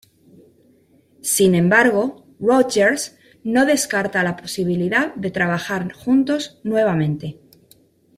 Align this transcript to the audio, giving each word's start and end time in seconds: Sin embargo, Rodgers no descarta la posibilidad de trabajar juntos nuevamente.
Sin 1.21 1.53
embargo, 1.53 2.25
Rodgers 2.39 3.19
no 3.43 3.67
descarta 3.67 4.23
la 4.23 4.35
posibilidad 4.35 5.13
de 5.13 5.29
trabajar 5.29 5.93
juntos 5.93 6.59
nuevamente. 6.63 7.39